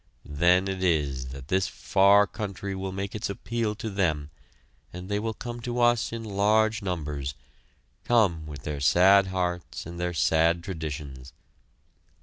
[0.25, 4.31] Then it is that this far country will make its appeal to them,
[4.91, 7.35] and they will come to us in large numbers,
[8.03, 11.33] come with their sad hearts and their sad traditions.